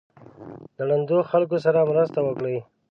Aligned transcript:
د 0.75 0.77
ړندو 0.89 1.17
خلکو 1.29 1.57
سره 1.65 1.89
مرسته 1.91 2.19
وکړئ. 2.23 2.57